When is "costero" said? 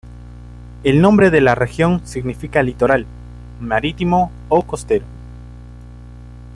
4.63-5.05